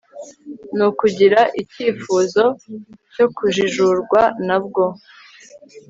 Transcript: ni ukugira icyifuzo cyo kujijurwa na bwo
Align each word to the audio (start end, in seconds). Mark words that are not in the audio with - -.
ni 0.75 0.83
ukugira 0.89 1.41
icyifuzo 1.61 2.43
cyo 3.13 3.25
kujijurwa 3.35 4.21
na 4.47 4.57
bwo 4.63 4.85